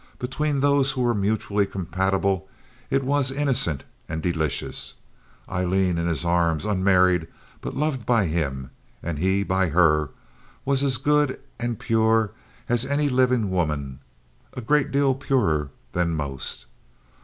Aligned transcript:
Between 0.17 0.61
those 0.61 0.93
who 0.93 1.01
were 1.01 1.13
mutually 1.13 1.67
compatible 1.67 2.47
it 2.89 3.03
was 3.03 3.29
innocent 3.29 3.83
and 4.09 4.19
delicious. 4.19 4.95
Aileen 5.47 5.99
in 5.99 6.07
his 6.07 6.25
arms, 6.25 6.65
unmarried, 6.65 7.27
but 7.61 7.77
loved 7.77 8.03
by 8.03 8.25
him, 8.25 8.71
and 9.03 9.19
he 9.19 9.43
by 9.43 9.67
her, 9.67 10.09
was 10.65 10.81
as 10.81 10.97
good 10.97 11.39
and 11.59 11.77
pure 11.77 12.31
as 12.67 12.83
any 12.83 13.09
living 13.09 13.51
woman—a 13.51 14.61
great 14.61 14.89
deal 14.91 15.13
purer 15.13 15.69
than 15.91 16.15
most. 16.15 16.65